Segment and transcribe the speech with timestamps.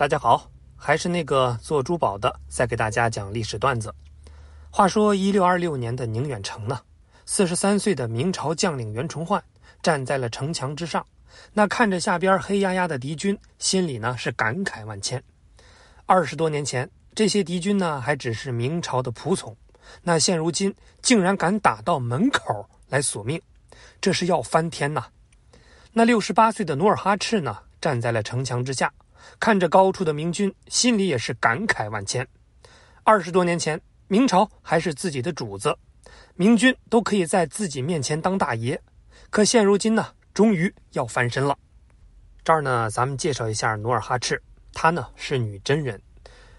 [0.00, 3.94] 大家好，还是那个做珠宝的，在给大家讲历史段子。
[4.70, 6.80] 话说一六二六年的宁远城呢，
[7.26, 9.44] 四十三岁的明朝将领袁崇焕
[9.82, 11.06] 站在了城墙之上，
[11.52, 15.22] 那看着下边黑压压的敌军，心里呢是感慨万千。
[16.06, 19.54] 二十多年前，这些敌军呢还只是明朝的仆从，
[20.00, 23.38] 那现如今竟然敢打到门口来索命，
[24.00, 25.04] 这是要翻天呐！
[25.92, 28.90] 那六十八岁的努尔哈赤呢，站在了城墙之下。
[29.38, 32.26] 看着高处的明军，心里也是感慨万千。
[33.04, 35.76] 二十多年前，明朝还是自己的主子，
[36.34, 38.80] 明军都可以在自己面前当大爷。
[39.30, 41.56] 可现如今呢，终于要翻身了。
[42.42, 46.00] 这儿呢，咱们介绍一下努尔哈赤，她呢是女真人。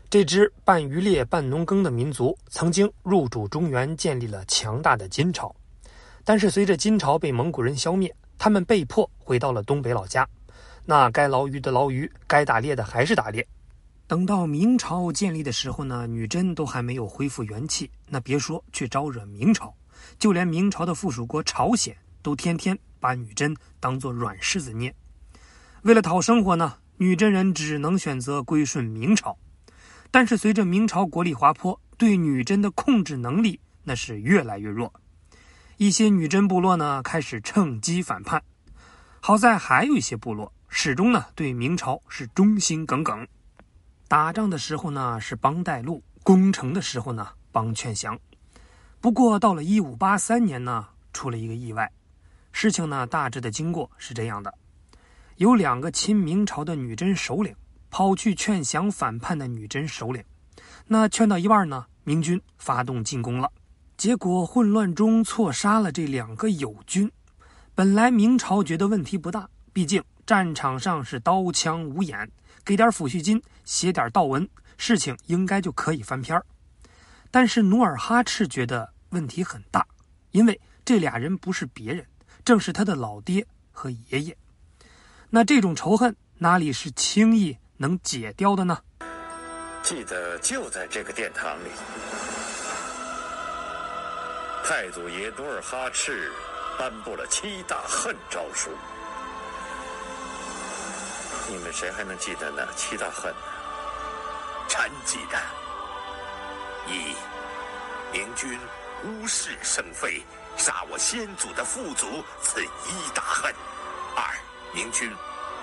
[0.09, 5.55] 这支半渔猎半农耕的民族，曾经入主中原，建立了强大的金朝。
[6.23, 10.27] 但是随着金朝被蒙古人消灭，他们被迫回到了东北老家。
[10.91, 13.47] 那该捞鱼的捞鱼，该打猎的还是打猎。
[14.07, 19.73] 等到明朝建立的时候呢，女真都还没有恢复元气，那别说去招惹明朝，
[20.19, 24.93] 就连明朝的附属国朝鲜都天天把女真当做软柿子捏。
[25.83, 29.37] 为了讨生活呢，女真人只能选择归顺明朝。
[30.11, 34.91] 但是随着明朝国力滑坡，对女真的控制能力那是越来越弱，
[35.77, 38.43] 一些女真部落呢开始趁机反叛。
[39.21, 40.51] 好在还有一些部落。
[40.73, 43.27] 始终呢对明朝是忠心耿耿，
[44.07, 48.17] 打仗的时候呢是帮带路，攻城的时候呢帮劝降。
[49.01, 51.91] 不过到了一五八三年呢，出了一个意外。
[52.53, 54.51] 事情呢大致的经过是这样的：
[55.35, 57.53] 有两个亲明朝的女真首领
[57.89, 60.23] 跑去劝降反叛的女真首领，
[60.87, 63.51] 那劝到一半呢，明军发动进攻了，
[63.97, 67.11] 结果混乱中错杀了这两个友军。
[67.75, 70.01] 本来明朝觉得问题不大，毕竟。
[70.25, 72.29] 战场上是刀枪无眼，
[72.63, 74.47] 给点抚恤金，写点悼文，
[74.77, 76.45] 事情应该就可以翻篇儿。
[77.29, 79.85] 但是努尔哈赤觉得问题很大，
[80.31, 82.05] 因为这俩人不是别人，
[82.43, 84.37] 正是他的老爹和爷爷。
[85.29, 88.77] 那这种仇恨哪里是轻易能解掉的呢？
[89.81, 91.69] 记得就在这个殿堂里，
[94.63, 96.31] 太祖爷努尔哈赤
[96.77, 98.69] 颁布了七大恨诏书。
[101.47, 103.39] 你们谁还能记得那七大恨呢？
[104.67, 105.37] 臣记得：
[106.87, 107.13] 一、
[108.13, 108.57] 明军
[109.03, 110.23] 无事生非，
[110.55, 113.53] 杀我先祖的父祖，此一大恨；
[114.15, 114.23] 二、
[114.73, 115.13] 明军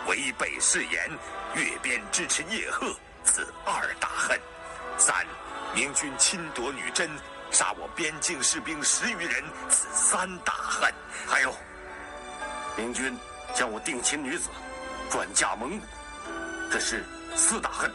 [0.06, 1.11] 违背誓言，
[1.55, 4.39] 越边支持叶赫，此二大恨；
[4.99, 5.27] 三、
[5.75, 7.10] 明军侵夺女真，
[7.50, 10.93] 杀我边境士兵十余人，此三大恨；
[11.27, 11.55] 还有，
[12.77, 13.16] 明军
[13.55, 14.50] 将我定亲女子。
[15.11, 15.85] 转嫁蒙古，
[16.71, 17.03] 这是
[17.35, 17.91] 四大恨；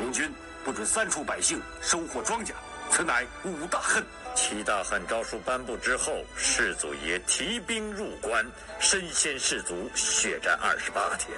[0.00, 0.30] 明军
[0.64, 2.52] 不准三处百姓收获庄稼，
[2.90, 4.04] 此乃五大恨。
[4.34, 8.44] 七大恨诏书颁布之后，世祖爷提兵入关，
[8.78, 11.36] 身先士卒，血战二十八天。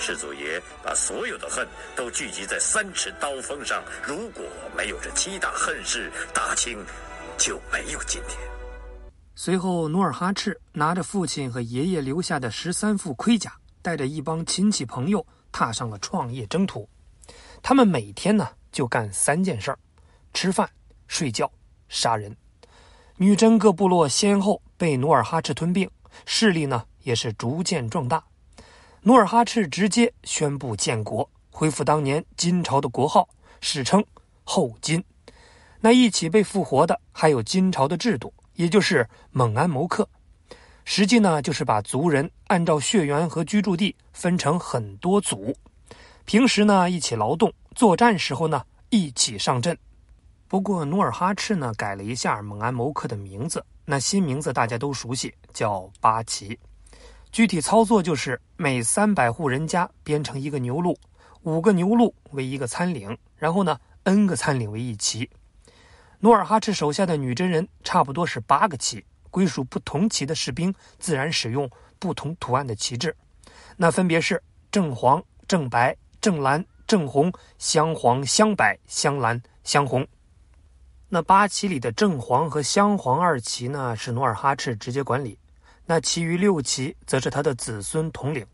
[0.00, 1.66] 世祖爷把所有的恨
[1.96, 3.82] 都聚集在三尺刀锋上。
[4.02, 4.44] 如果
[4.76, 6.84] 没有这七大恨事，大清
[7.36, 8.38] 就没有今天。
[9.34, 13.52] 随后，努尔哈赤拿着父亲和爷爷留下的十三副盔甲。
[13.88, 16.86] 带着一帮亲戚朋友踏上了创业征途，
[17.62, 19.78] 他们每天呢就干三件事儿：
[20.34, 20.68] 吃饭、
[21.06, 21.50] 睡觉、
[21.88, 22.36] 杀人。
[23.16, 25.90] 女真各部落先后被努尔哈赤吞并，
[26.26, 28.22] 势力呢也是逐渐壮大。
[29.00, 33.26] 努尔哈赤直接宣布建国，恢复当年金朝的国号，
[33.62, 34.04] 史称
[34.44, 35.02] 后金。
[35.80, 40.06] 那一起被复活的还有金朝的制度，也就是蒙安谋克。
[40.90, 45.54] 实际呢，就是把族人按照血缘和居住地分成很多组，
[46.24, 49.76] 平时呢一起劳动，作战时候呢一起上阵。
[50.48, 56.58] 不过努尔哈赤呢改了一下蒙安谋克的名字，那新名字大家都熟悉，叫八旗。
[57.30, 60.98] 具体操作就是每三百户人家编成一个牛录，
[61.42, 65.28] 五个牛录为一个参领，然后呢 n 个参领为一旗。
[66.20, 69.04] 努尔哈赤手下的女真人差不多是八个旗。
[69.30, 73.14] 归属不同旗的士兵自然使用不同图案的旗帜，
[73.76, 80.06] 那分别是正黄、正白、正蓝、正红、镶黄、镶白、镶蓝、镶红。
[81.08, 85.36] 那八旗里的正黄和镶黄二旗呢，是努尔哈赤直接管理；
[85.86, 88.46] 那其余六旗则是他的子孙统领。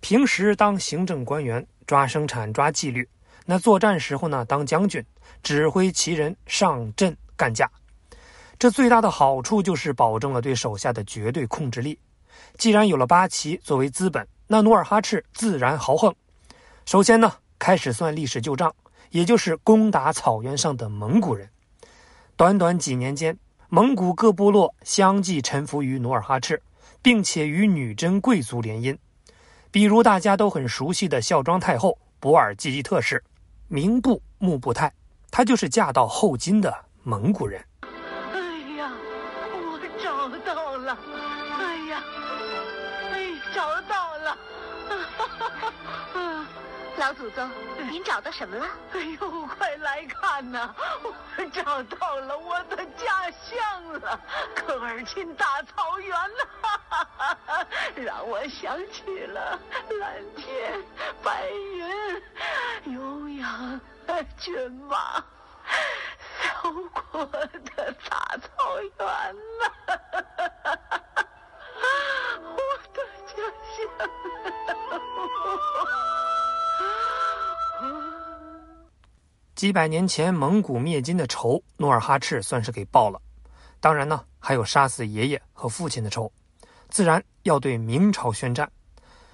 [0.00, 3.02] 平时当行政官员，抓生产、抓纪律；
[3.44, 5.04] 那作战时候呢，当将军，
[5.42, 7.68] 指挥旗人上阵干架。
[8.64, 11.98] 这最大的好处就是保证了对手下的绝对控制力。
[12.56, 16.10] 既然有了八旗作为资本，那努尔哈赤自然豪横。
[16.86, 18.74] 首先呢，开始算历史旧账，
[19.10, 21.46] 也就是攻打草原上的蒙古人。
[22.36, 23.38] 短短几年间，
[23.68, 26.58] 蒙古各部落相继臣服于努尔哈赤，
[27.02, 28.96] 并且与女真贵族联姻。
[29.70, 33.22] 比如大家都很熟悉的孝庄太后博尔济吉特氏，
[33.68, 34.90] 名部木布泰，
[35.30, 37.62] 她就是嫁到后金的蒙古人。
[46.96, 47.50] 老祖宗，
[47.90, 48.66] 您找到什么了？
[48.92, 50.74] 哎呦，快来看呐！
[51.02, 54.20] 我找到了我的家乡了，
[54.54, 59.58] 科尔沁大草原呐， 让我想起了
[60.00, 60.80] 蓝天、
[61.22, 63.80] 白云、悠扬
[64.38, 65.22] 骏马、
[66.62, 69.06] 辽阔的大草原
[69.60, 69.64] 呐，
[70.16, 70.33] 我
[79.64, 83.18] 几百年前蒙古灭金的仇，努尔哈赤算是给报了。
[83.80, 86.30] 当然呢，还有杀死爷爷和父亲的仇，
[86.90, 88.70] 自然要对明朝宣战。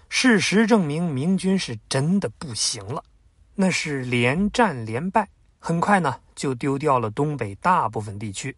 [0.09, 3.03] 事实证明，明军是真的不行了，
[3.57, 5.29] 那是连战连败，
[5.59, 8.57] 很快呢就丢掉了东北大部分地区。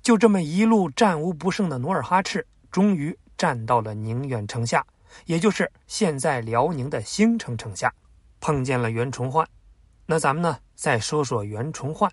[0.00, 4.86] 就这么一路战无不胜的努尔哈赤，终于站到了宁远城下，
[5.24, 7.92] 也就是现在辽宁的兴城城下。
[8.40, 9.44] 碰见了袁崇焕，
[10.10, 12.10] 那咱们呢再说说袁崇焕，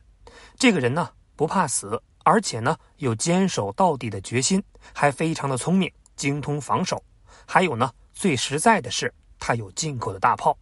[0.59, 4.61] 这个人呢不怕死，而且呢有坚守到底的决心，
[4.93, 7.01] 还非常的聪明，精通防守，
[7.45, 10.57] 还有呢最实在的是他有进口的大炮，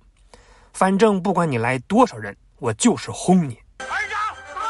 [0.73, 3.59] 反正不管你来多少人，我就是轰你。
[3.79, 4.61] 排长，走！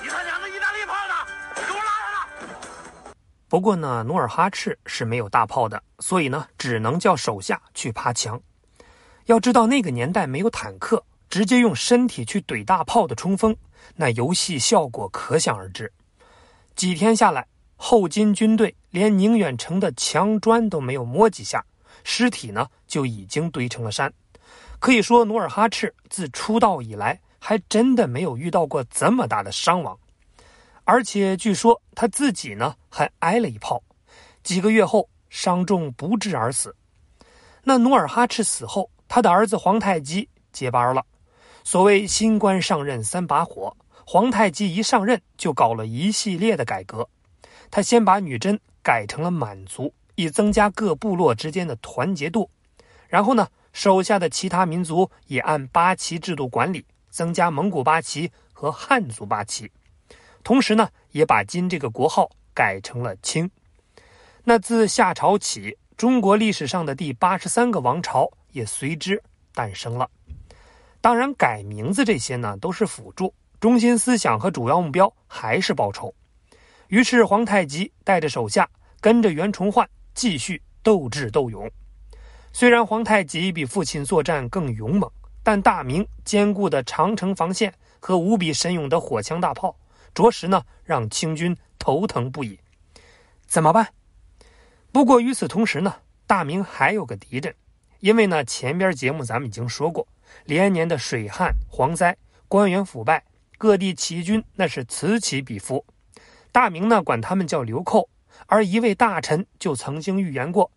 [0.00, 1.14] 你他娘的意大利炮呢？
[1.56, 3.14] 给我拉上来！
[3.48, 8.40] 不过呢，努尔哈赤是没有大炮的，所以呢只能叫手下去爬墙。
[9.26, 13.56] 要知道那个年代没有坦克，直接用身体去怼大炮的冲锋，
[13.94, 15.90] 那游戏效果可想而知。
[16.74, 17.46] 几天下来，
[17.76, 21.64] 后金军队连宁远城的墙砖都没有摸几下，
[22.02, 24.12] 尸体呢就已经堆成了山。
[24.80, 29.96] 可以说，努尔哈赤自出道以来，还真的没有遇到过这么大的伤亡。
[30.84, 33.80] 而且据说他自己呢还挨了一炮，
[34.42, 36.74] 几个月后伤重不治而死。
[37.62, 41.04] 那努尔哈赤死后，他的儿子皇太极接班了。
[41.64, 47.08] 所谓新官上任三把火，皇太极一上任就搞了一系列的改革。
[47.70, 52.50] 他先把女真改成了满族，以增加各部落之间的团结度。
[53.08, 59.70] 然后呢，手下的其他民族也按八旗制度管理，增加蒙古八旗和汉族八旗。
[60.42, 63.50] 同时呢，也把金这个国号改成了清。
[64.44, 68.30] 那自夏朝起，中国历史上的第八十三个王朝。
[68.52, 69.22] 也随之
[69.54, 70.10] 诞生了。
[71.00, 76.14] 当然，改名字这些呢都是辅助，中心思想和主要目标还是报仇。
[76.88, 78.68] 于是，皇太极带着手下
[79.00, 81.70] 跟着袁崇焕继续斗智斗勇。
[82.52, 85.10] 虽然皇太极比父亲作战更勇猛，
[85.42, 89.74] 但大明坚固的长城防线和无比神勇的火枪大炮，
[90.12, 92.58] 着实呢让清军头疼不已。
[93.46, 93.88] 怎么办？
[94.92, 95.94] 不过与此同时呢，
[96.26, 97.54] 大明还有个敌人。
[98.00, 100.08] 因为呢，前边节目咱们已经说过，
[100.44, 102.16] 连年的水旱、蝗灾、
[102.48, 103.24] 官员腐败，
[103.58, 105.84] 各地起义军那是此起彼伏。
[106.52, 108.08] 大明呢，管他们叫流寇，
[108.46, 110.70] 而一位大臣就曾经预言过：“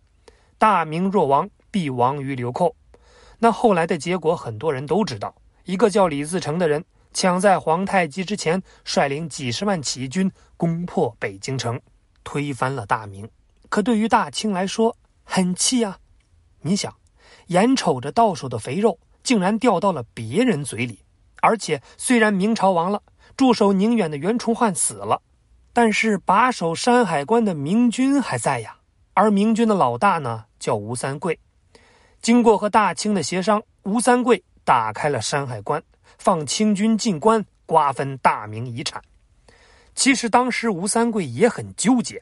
[0.57, 2.75] 大明若亡，必亡于流寇。”
[3.39, 6.83] 那后来的结果，很多人都知道，一个叫李自成的人，
[7.13, 11.81] 抢在皇太极之前，率领几十万起义军攻破北京城，
[12.23, 13.29] 推翻了大明。
[13.69, 15.99] 可对于大清来说，很气啊！
[16.61, 16.93] 你想。
[17.47, 20.99] 眼瞅着到手的肥肉竟然掉到了别人嘴里，
[21.41, 23.01] 而且虽然明朝亡了，
[23.37, 25.21] 驻守宁远的袁崇焕死了，
[25.71, 28.77] 但是把守山海关的明军还在呀。
[29.13, 31.39] 而明军的老大呢，叫吴三桂。
[32.21, 35.81] 经过和大清的协商，吴三桂打开了山海关，
[36.17, 39.01] 放清军进关，瓜分大明遗产。
[39.93, 42.21] 其实当时吴三桂也很纠结。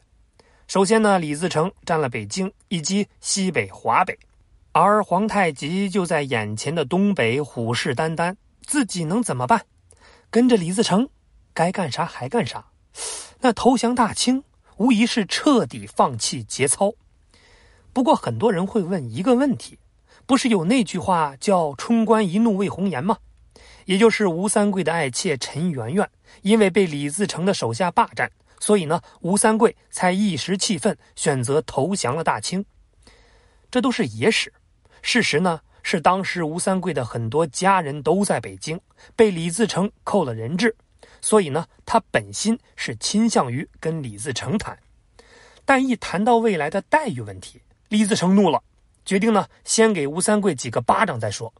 [0.67, 4.17] 首先呢，李自成占了北京以及西北、华北。
[4.73, 8.35] 而皇太极就在眼前的东北虎视眈眈，
[8.65, 9.65] 自己能怎么办？
[10.29, 11.09] 跟着李自成，
[11.53, 12.67] 该干啥还干啥。
[13.41, 14.45] 那投降大清，
[14.77, 16.93] 无疑是彻底放弃节操。
[17.91, 19.77] 不过很多人会问一个问题：
[20.25, 23.17] 不是有那句话叫“冲冠一怒为红颜”吗？
[23.83, 26.09] 也就是吴三桂的爱妾陈圆圆，
[26.43, 32.63] 因为被李自成的手下霸占，所以呢，吴三桂才一时气愤，选择投降了大清。
[33.69, 34.53] 这都是野史。
[35.01, 38.79] 事实呢是当时吴三桂的很多家人都在北京，
[39.15, 40.75] 被李自成扣了人质，
[41.21, 44.77] 所以呢，他本心是倾向于跟李自成谈。
[45.65, 48.61] 但一谈到未来的待遇问题，李自成怒了，
[49.03, 51.51] 决定呢先给吴三桂几个巴掌再说。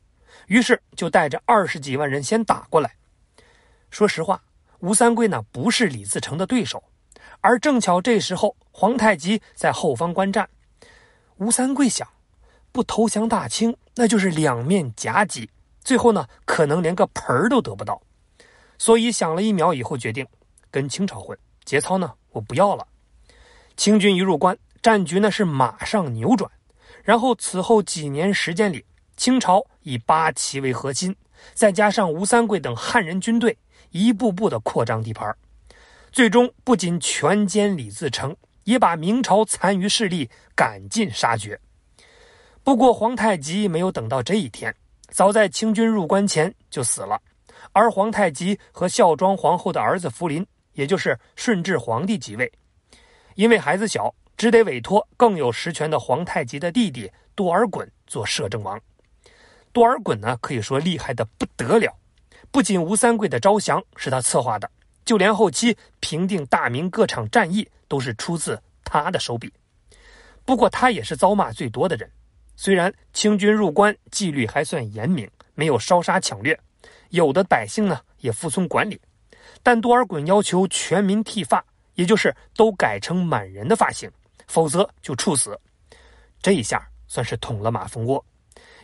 [0.47, 2.95] 于是就带着二十几万人先打过来。
[3.89, 4.43] 说实话，
[4.79, 6.83] 吴三桂呢不是李自成的对手，
[7.41, 10.47] 而正巧这时候皇太极在后方观战。
[11.37, 12.07] 吴三桂想。
[12.71, 15.49] 不投降大清，那就是两面夹击，
[15.83, 18.01] 最后呢，可能连个盆儿都得不到。
[18.77, 20.25] 所以想了一秒以后，决定
[20.69, 21.37] 跟清朝混。
[21.63, 22.87] 节操呢，我不要了。
[23.77, 26.49] 清军一入关，战局呢是马上扭转。
[27.03, 28.83] 然后此后几年时间里，
[29.15, 31.15] 清朝以八旗为核心，
[31.53, 33.57] 再加上吴三桂等汉人军队，
[33.91, 35.35] 一步步的扩张地盘，
[36.11, 41.59] 最终不仅全歼李自成，也把明朝残余势力赶尽杀绝。
[42.63, 44.73] 不过，皇太极没有等到这一天，
[45.09, 47.19] 早在清军入关前就死了。
[47.73, 52.51] 而皇太极和孝庄皇后的儿子福临，也就是顺治皇帝即位，
[53.33, 58.79] 因为孩子小，只得委托更有实权的皇太极的弟弟多尔衮做摄政王。
[59.71, 61.91] 多尔衮呢，可以说厉害的不得了，
[62.51, 64.69] 不仅吴三桂的招降是他策划的，
[65.03, 69.51] 就连后期平定大明各场战役都是出自他的手笔。
[70.45, 72.09] 不过，他也是遭骂最多的人。
[72.63, 76.55] 虽然清军入关纪律还算严明，没有烧杀抢掠，
[77.09, 79.01] 有的百姓呢也服从管理，
[79.63, 81.65] 但多尔衮要求全民剃发，
[81.95, 84.07] 也就是都改成满人的发型，
[84.45, 85.59] 否则就处死。
[86.39, 88.23] 这一下算是捅了马蜂窝，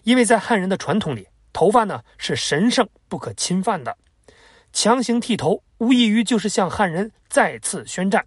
[0.01, 3.95] 因为在汉人的传统里，头发呢是神圣不可侵犯的，
[4.73, 8.25] 强行剃头无异于就是向汉人再次宣战，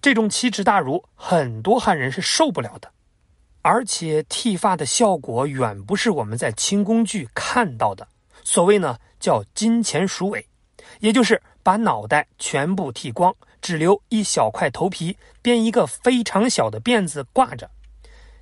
[0.00, 2.90] 这种奇耻大辱，很多汉人是受不了的。
[3.62, 8.08] 而且剃发的效果远不是我们在清宫剧看到的。
[8.42, 10.46] 所谓呢，叫金钱鼠尾，
[11.00, 17.70] 也就是把脑袋全部剃光，只留一小块头皮，编一个非常小的辫子挂着。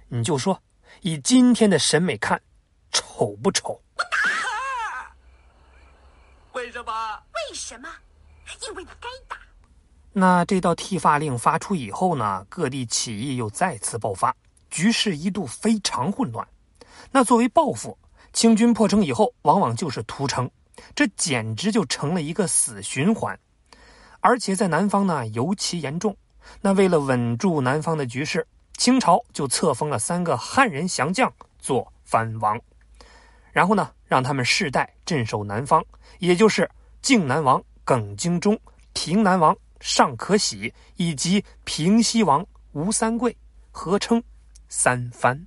[0.09, 0.63] 你就说，
[1.03, 2.41] 以今天的审美看，
[2.93, 3.83] 丑不丑？
[6.53, 6.93] 为什么？
[7.35, 7.89] 为什么？
[8.67, 9.37] 因为你该打。
[10.13, 14.35] 那这道剃发令发出以后呢，各地起义又再次爆发。
[14.71, 16.47] 局势一度非常混乱，
[17.11, 17.97] 那作为报复，
[18.33, 20.51] 清军破城以后，往往就是屠城，
[20.95, 23.39] 这简直就成了一个死循环。
[24.21, 26.17] 而且在南方呢，尤其严重。
[26.61, 28.47] 那为了稳住南方的局势，
[28.77, 32.61] 清朝就册封了三个汉人降将做藩王，
[33.53, 35.85] 然后呢，让他们世代镇守南方，
[36.19, 36.69] 也就是
[37.03, 38.59] 靖南王耿精忠、
[38.93, 43.37] 平南王尚可喜以及平西王吴三桂，
[43.71, 44.23] 合称。
[44.69, 45.47] 三番。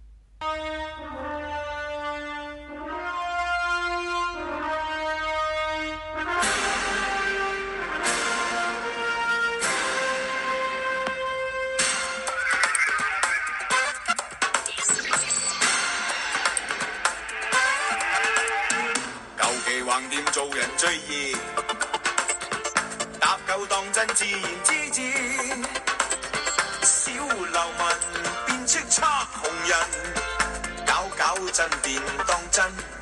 [19.38, 21.36] 旧期横掂做人最易，
[23.20, 25.02] 搭救当真自然之至，
[30.86, 33.01] 搞搞震便当真。